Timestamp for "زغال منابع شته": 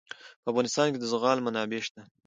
1.11-2.01